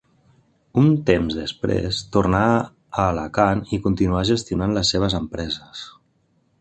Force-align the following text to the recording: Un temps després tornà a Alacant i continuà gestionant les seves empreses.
Un 0.83 0.87
temps 1.09 1.35
després 1.39 1.99
tornà 2.17 2.41
a 2.55 2.65
Alacant 3.11 3.63
i 3.77 3.79
continuà 3.85 4.25
gestionant 4.31 4.75
les 4.79 4.93
seves 4.95 5.19
empreses. 5.21 5.85